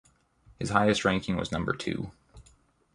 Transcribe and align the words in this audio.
His 0.57 0.71
highest 0.71 1.05
ranking 1.05 1.35
was 1.37 1.51
number 1.51 1.73
two. 1.73 2.09